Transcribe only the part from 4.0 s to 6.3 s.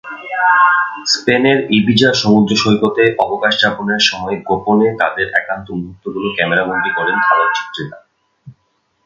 সময় গোপনে তাঁদের একান্ত মুহূর্তগুলো